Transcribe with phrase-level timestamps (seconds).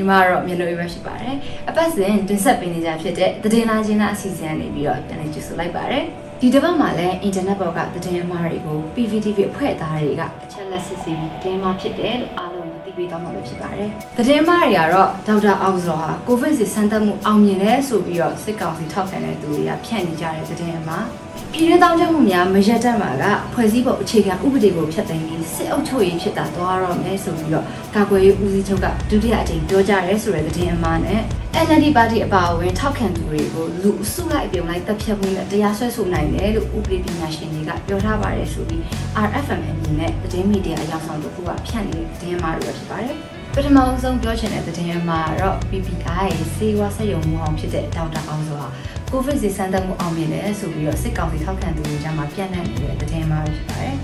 [0.00, 1.34] င်္ဂလာပါညီမတော့မြန်လို့ရရှိပါတယ်
[1.68, 6.04] အပတ်စဉ်တင်ဆက်ပေးနေကြဖြစ်တဲ့သတင်းလာချင်းလားအစီအစဉ်နေပြီးတော့ပြန်လည်ကြိုဆိုလိုက်ပါတယ်
[6.40, 21.06] ဒီတစ်ပတ်မှာလည်းအင်တာနက်ပေါ်ကသတင်းအမှားတွေကို PVTV အဖွဲ့သားတွေကအချက်လက်စစ်ဆေးပြီးတင်းမှာဖြစ်တယ်လို့အားလုံးသိပေးသွားမှာဖြစ်ပါတယ်သတင်းအမှားတွေကတော့ဒေါက်တာအောင်စောဟာကိုဗစ်စီစမ်းသပ်မှုအောင်မြင်တယ်ဆိုပြီးတော့စစ်ကောင်စီထောက်ခံတဲ့သူတွေကဖြန့်နေကြတဲ့သတင်းအမှား
[21.52, 31.20] ပြည်တွင်းတောင်းတမှုများမရက်တတ်မှာကဖွဲ့စည်းပုံအခြေခံဥပဒေကိုဖျက်သိမ်းပြီးစစ်အုပ်ချုပ်ရေးဖြစ်တာသွားတော့မယ်ဆိုပြီးတော့ကာကွယ်ရေးဦးစီးချုပ်ကဒုတိယအကြိမ်ပြောကြားရဲဆိုတဲ့သတင်းအမှားနဲ့
[31.66, 38.82] NLD ပါတီအပါအဝင်ထောက်ခံသူတွေကိုလူအစုလိုက်အပြုံလိုက်တပ်ဖြတ်မှုနဲ့တရားစွဲဆိုနိုင်တယ်လို့ဥပဒေပညာရှင်တွေကပြောထားပါတယ်ဆိုပြီး
[39.26, 43.16] RFM အနေနဲ့သတင်းမီဒီယာအရောက်ဆောင်တို့ကဖြန့်နေတဲ့သတင်းအမှားတွေဖြစ်ပါတယ်
[43.54, 48.68] ပထမဆုံးပြောချင်တဲ့သတင်းအမှားကတော့ PPI စေဝါဆက်ယုံမှုအောင်ဖြစ်တဲ့ဒေါက်တာအောင်ဆိုတာ
[49.12, 53.94] ကိုဗစ်စီစမ်းသပ်မှုအောင်မြင်တယ်ဆိုပြီးတော့စစ်ကောင်စီထောက်ခံသူတွေကြားမှာပြန့်နှံ့နေတဲ့သတင်းအမှားတွေဖြစ်ပါတယ်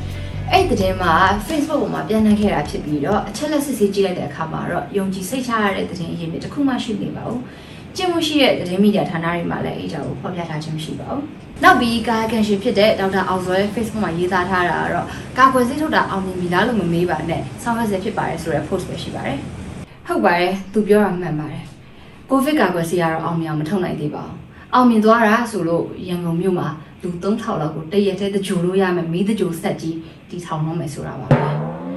[0.50, 1.12] အဲ့ဒီသတင်းမှာ
[1.47, 7.41] Facebook ပေါ်မှာပြန့်နှံ့ခဲ့တာဖြစ်ပြီးတော့အချက်လက်စစ်ဆေးကြည့်လိုက်တဲ့အခါမှာတော့ယုံကြည်စိတ်ချရတဲ့သတင်းအရင်းမြစ်တစ်ခုမှရှိနေပါဘူး။
[7.97, 11.22] ကျင့်မှုရှိတဲ့သတင်းမီဒီယာဌာနတွေမှာလည်းအဲ့ဒါကိုဖော်ပြထားခြင်းမရှိပါဘူး။
[11.62, 15.06] နောက်ပြီးကာယကံရှင်ဖြစ်တဲ့ဒေါက်တာအောင်စောရဲ့ Facebook မှာရေးသားထားတာကတော့
[15.38, 19.38] ကာကွယ်စိတ်ထုတ်တာအောင်မြင်ပြီလားလို့မမေးပါနဲ့ဆောင်းရစေဖြစ်ပါတယ်ဆိုတဲ့ post ပဲရှိပါတယ်။
[20.06, 21.64] ဟုတ်ပါတယ်သူပြောတာမှန်ပါတယ်။
[22.30, 24.38] ကိုဗစ်ကာကွယ်ဆေးကတော့အောင်မြင်အောင်မထုတ်နိုင်သေးပါဘူး။
[24.75, 26.69] အောင်မြင်သွားတာဆိုလို့ရန်ကုန်မြို့မှာ
[27.03, 29.97] လူ3000လောက်ကိုတရက်တည်းတကြိုလို့ရမယ်မီးတကြိုဆက်ကြီး
[30.28, 31.39] တီထောင်တော့မယ်ဆိုတာပါပဲ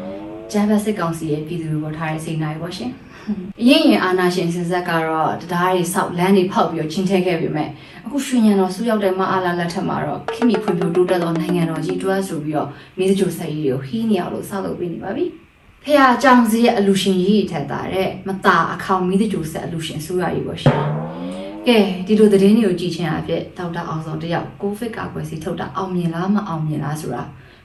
[0.52, 2.92] ။ဂျမ်ဘတ်စစ်ကောင်စီရဲ့ပြည်သူတွေပေါ်ထားတဲ့စိတ်နိုင်ပါရှင်။
[3.62, 7.70] အရင်ရင်အာနာရှင်စင်ဆက်ကတော့တရားတွေဆောက်လမ်းတွေဖောက်ပြီးတော့ချင်းထဲခဲ့ပြီမဲ့
[8.06, 15.26] အခုရွှေညံတော်ဆူရောက်တဲ့မအားလာလက်ထက်မှာတော့ခင်မီဖွံ့ဖြိုးတိုးတက်သောနိုင်ငံတော်ကြီးတွဲဆိုပြီးတော့မီးတကြိုဆက်ကြီးတွေကိုဟီးနေအောင်လို့ဆောက်လုပ်ပေးနေပါပြီ။
[15.84, 20.82] ဖះကြောင်စီရဲ့အလူရှင်ကြီးထက်တာတဲ့မตาအခေါင်မီးတကြိုဆက်အလူရှင်ဆိုရည်ပါရှင်။
[21.68, 27.24] ကဲဒီလိုသတင်းတွေကိုကြည့်ချင်းအဖြစ်ဒေါက်တာအောင်စောတယောက်ကိုဗစ်ကာကွယ်ဆေးထုတ်တာအောင်မြင်လားမအောင်မြင်လားဆိုတာ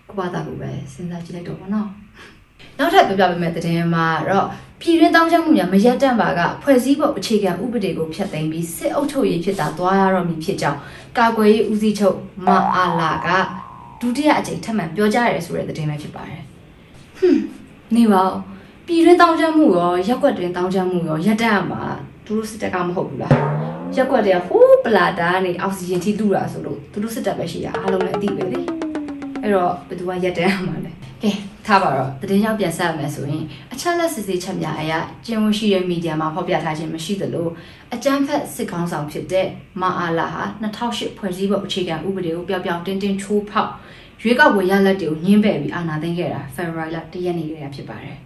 [0.09, 1.89] ကိုပါတာကိုပဲစဉ်းစားကြည့်လိုက်တော့ဘောနော်
[2.79, 4.47] နောက်ထပ်ပြောပြပေးမယ့်သတင်းမှာတော့
[4.81, 10.79] ပြည်တွင်းတောင်းချမှုများမရက်တန့်ပါကဖွဲ့စည်းပုံအခြေခံဥပဒေကိုဖျက်သိမ်းပြီးစစ်အုပ်ချုပ်ရေးဖြစ်တာသွားရတော့မည်ဖြစ်ကြောင်း
[11.19, 13.29] ကာကွယ်ရေးဦးစီးချုပ်မအားလာက
[14.01, 16.43] ဒုတိယအကြိမ်ထပ်မံပြောကြားရဲဆိုတဲ့သတင်းပဲဖြစ်ပါတယ်
[17.19, 17.43] ဟွန်း
[17.97, 18.35] နေပါဦး
[18.87, 21.83] ပြည်တွင်းတောင်းချမှုရောရက်ွက်တွင်တောင်းချမှုရောရက်တန့်မှာ
[22.27, 23.62] သူတို့စစ်တပ်ကမဟုတ်ဘူးလား
[23.97, 28.61] ရက်ွက်တွေကဟိုးပလာတာကနေအောက်ဆီဂျင်ထိတူတာဆိုလို့သူတို့စစ်တပ်ပဲရှိတာအားလုံးလည်းအသိပဲလေ
[29.43, 30.93] အဲ့တော့ဘယ်သူကရက်တန့်မှာလဲ
[31.23, 31.31] ကဲ
[31.67, 37.49] ထားပါတော့တည်င်းရောက်ပြန်ဆက်ရမယ်ဆိုရင်အချက်လက်စစ်ဆေးချက်များအရာကျင်းဝရှိတဲ့မီဒီယာမှာဖော်ပြထားခြင်းမရှိသလို
[37.95, 39.47] အကြမ်းဖက်စစ်ကောင်းဆောင်ဖြစ်တဲ့
[39.81, 43.71] မအားလာဟာ2008ဖွဲ့စည်းပုံအခြေခံဥပဒေကိုပျောက်ပျောက်တင်းတင်းချိုးဖောက်
[44.23, 48.17] ရွေးကောက်ပွဲရလဒ်တွေကိုညှင်းပယ်ပြီးအာဏာသိမ်းခဲ့တာ February လ1ရက်နေ့ကဖြစ်ပါတယ်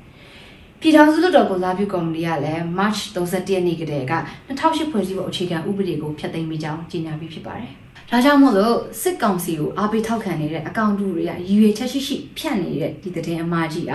[0.86, 4.14] ပြည်ထောင်စုလွှတ်တော်ကိုစားပြုကော်မတီကလည်း March 31ရက်နေ့ကတည်းက
[4.48, 7.70] 2008ဖွဲ့စည်းပုံအခြေခံဥပဒေကိုဖျက်သိမ်းပြီးကြောင်းကြေညာပြီးဖြစ်ပါတယ်။
[8.10, 13.92] ဒါကြောင့်မို့လို့စစ်ကောင်စီကိုအားပေးထောက်ခံနေတဲ့အကောင့်တူတွေကရည်ရွယ်ချက်ရှိရှိဖြန့်နေတဲ့ဒီသတင်းအမှားကြီးက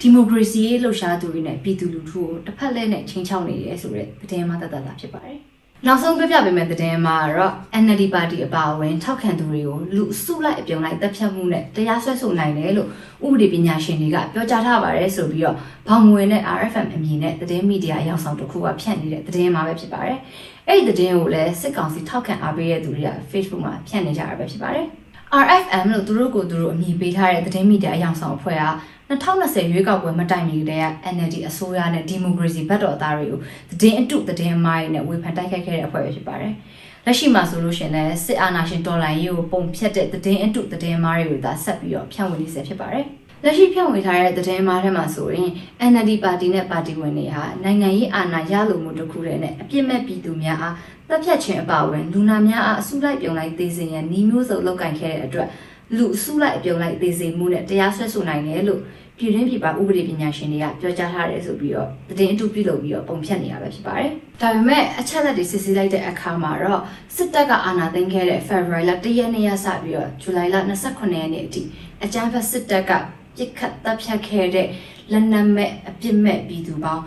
[0.00, 5.40] ဒီမိုကရေစီရေးလှုပ်ရှားသူတွေနဲ့ပြည်သူလူထုကိုတစ်ဖက်လဲနဲ့ချင်းချောက်နေရဲဆိုတဲ့သတင်းအမှားတတ်တာဖြစ်ပါတယ်။
[5.86, 7.52] နောက်ဆုံးပြပြပေးမယ့်သတင်းမှာတော့
[7.82, 12.88] NLD ပါတီအပါအဝင်ထောက်ခံသူတွေကိုလူအစုလိုက်အပြုံလိုက်တပ်ဖြတ်မှုနဲ့တရားစွဲဆိုနိုင်တယ်လို့
[13.26, 15.56] ဥပဒေပညာရှင်တွေကပြောကြားထားပါတယ်ဆိုပြီးတော့
[15.88, 20.18] ဘောင်မွေနဲ့ RFM အမည်နဲ့သတင်းမီဒီယာအရောက်ဆောင်တစ်ခုကဖြန့်နေတဲ့သတင်းမှာပဲဖြစ်ပါတယ်။
[20.68, 24.86] အဲ့ဒီသတင်းကိုလည်းစစ်ကောင်စီထောက်ခံအားပေးတဲ့သူတွေက Facebook မှာဖြန့်နေကြတာပဲဖြစ်ပါတယ်။
[25.42, 28.64] RFM လို့သူတို့ကိုသူတို့အမည်ပေးထားတဲ့သတင်းမီဒီယာအရောက်ဆောင်အဖွဲ့က
[29.10, 36.52] 2020ရွေးကောက်ပွဲမတိုင်မီကတည်းက NLD အစိုးရနဲ့ဒီမိုကရေစီဘက်တော်သားတွေကိုသတင်းအတုသတင်းအမှားတွေနဲ့ဝေဖန်တိုက်ခိုက်ခဲ့တဲ့အဖွဲ့ပဲဖြစ်ပါတယ်။
[37.04, 43.04] လက်ရှိမှာဆိုလို့ရှင်လည်းစစ်အာဏာရှင်တော်လှန်ရေးကိုပုံဖြတ်တဲ့သတင်းအတုသတင်းအမှားတွေကိုသာဆက်ပြီးတော့ဖြန့်ဝေနေစေဖြစ်ပါတယ်။
[43.44, 45.50] လက်ရှိဖြန့်ဝေထားတဲ့သတင်းမှားထဲမှာဆိုရင်
[45.90, 50.74] NLD ပါတီနဲ့ပါတီဝင်တွေဟာနိုင်ငံရေးအာဏာရလိုမှုတစ်ခုတည်းနဲ့အပြစ်မဲ့ပြည်သူများအား
[51.08, 55.48] တပ်ဖြတ်ခြင်းအပါအဝင်လူနာများအားအစုလိုက်ပြုံလိုက်သေးစေရန်နှီးမျိုးစုံလောက်ကင်ခဲ့တဲ့အတွက်
[55.96, 58.80] လူအစုလိုက်အပြုံလိုက်သေးစေမှုနဲ့တရားစွဲဆိုနိုင်တယ်လို့
[59.18, 66.80] ပြည်တွင်းပြည်ပဥပဒေပညာရှင်တွေကပြောကြားထားတယ်ဆိုပြီးတော့သတင်းအတူပြုလုပ်ပြီးတော့ပုံဖြတ်နေတာပဲဖြစ်ပါတယ်။ဒါပေမဲ့အချက်လက်တွေစစ်ဆေးလိုက်တဲ့အခါမှာတော့
[67.16, 71.62] စစ်တပ်ကအာဏာသိမ်းခဲ့တဲ့ February လ1ရက်နေ့ရစပြီးတော့ July လ28ရက်နေ့အထိ
[72.04, 72.92] အကြမ်းဖက်စစ်တပ်က
[73.36, 74.68] ပြစ်ခတ်တပ်ဖြတ်ခဲ့တဲ့
[75.12, 77.02] လက်နက်မဲ့အပြစ်မဲ့ပြည်သူပေါင်း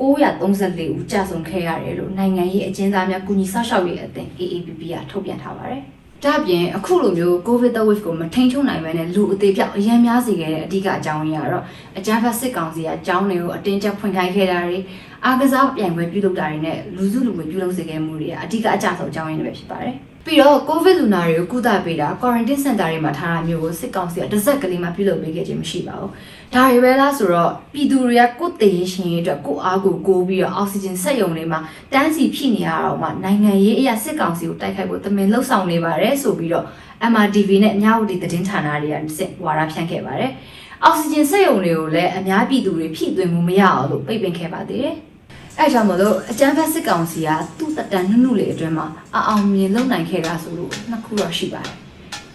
[0.00, 5.84] 934ဦးကြာဆုံးခဲ့ရတယ်လို့နိုင်ငံရေးအကျဉ်းသားများကုညီဆောက်ရှောက်ရေးအသင်း AAPP ကထုတ်ပြန်ထားပါတယ်။
[6.24, 11.64] ဒါ့အပြင်အခုလိုမျိုး COVID wave ကိုမထိန်ချုံနိုင်ဘဲနဲ့လူအသေးပြောက်အရန်များစေခဲ့တဲ့အဓိကအကြောင်းရင်းကတော့
[11.98, 14.78] အကြမ်းဖက်စစ်ကောင်စီကအကြောင်းတွေကိုအတင်းကျပ်ဖွင့်ခိုင်းခဲ့တာတွေ
[15.24, 26.10] အားကစားပြိုင်ပွဲပြုလုပ်တာတွေနဲ့လူစုလူဝေပြုလုပ်စေခဲ့မှုတွေကအဓိကအကြဆုံးအကြောင်းရင်းတွေပဲဖြစ်ပါတယ်။ ပြီးတော့ COVID လူနာတွေကိုကုသပေးတာ quarantine center တွေမှာထားတာမျိုးကိုစစ်ကောင်စီကတစ်စက်ကလေးမှပြုလုပ်ပေးခဲ့ခြင်းမရှိပါဘူး။
[26.54, 31.60] ဒါတွေပဲလားဆိုတော့ပြည်သူတွေကကိုယ်တည်ရှင်ရေးအတွက်ကိုအားကိုကိုးပြီးတော့အောက်ဆီဂျင်စက်ရုံတွေမှာ
[31.92, 36.64] တန်းစီဖြစ်နေရတော့မှနိုင်ငံရေးအရာစစ်ကောင်စီကိုတိုက်ခိုက်ဖို့တမင်လှုပ်ဆောင်နေပါတယ်ဆိုပြီးတော့
[37.12, 40.30] MRTV နဲ့အများဝတီသတင်းဌာနတွေကစစ်ဝါဒဖြန့်ခဲ့ပါတယ်။
[40.84, 44.96] အောက်ဆီဂျင်စက်ရုံတွေကိုလည်းအများပြည်သူတွေဖြည့်သွင်းမှုမရအောင်လို့ပိတ်ပင်ခဲ့ပါသေးတယ်။
[45.58, 48.86] အဲကြောင့်မလို့အကျန်းဖက်စစ်ကောင်စီကသူ့တက်တန်နှုတ်နှုတ်လေးအတွင်းမှာ
[49.16, 51.74] အအောင်မြင်လုံနိုင်ခဲ့တာဆိုလို့နှစ်ခုတော့ရှိပါတယ်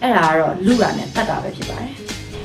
[0.02, 1.92] အဲ့ဒါကတော့လူရနဲ့တတ်တာပဲဖြစ်ပါတယ်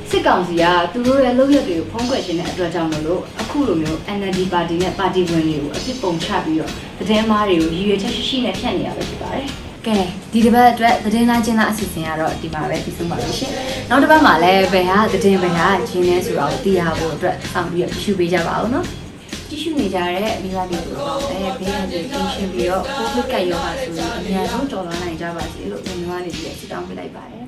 [0.10, 0.64] စစ်ကောင်စီက
[0.94, 9.48] သူတို့ရဲ့လုပ်ရက်တွေကိုဖုံးကွယ်ခြင်းတဲ့အတွက်ကြောင့်မလို့အခုလိုမျိုး NLD ပါတီနဲ့ပါတီဝင်တွေကိုအဖြစ်ပုံချပြီးတော့သတင်းမားတွေကိုရည်ရွယ်ချက်ရှိရှိနဲ့ဖြန့်နေရပဲဖြစ်ပါတယ်
[9.86, 9.98] ကဲ
[10.32, 13.52] ဒီတစ်ပတ်အတွက်သတင်းလာချင်းလာအစီအစဉ်ကတော့ဒီမှာပဲပြီးဆုံးပါပြီရှင်
[13.90, 18.86] နောက်တစ်ပတ်မှာလည်းဘယ်ဟာသတင်းဘယ်ဟာဂျင်းလဲဆိုတာကိုသိရဖို့အတွက်ဆောင်ပြီးတော့ရှုပေးကြပါဦးနော်
[19.56, 27.46] ကြည့်ရှုနေကြတဲ့မိဘတွေကိုတော့အဲဘေးရန်တွေပြင်ရှင်းပြီးတော့ကိုဗစ်ကပ်ရောဂါဆိုရင်အများဆုံးကြော်လွှားနိုင်ကြပါစေလို့ညီမလေးတွေဆုတောင်းပေးလိုက်ပါတယ်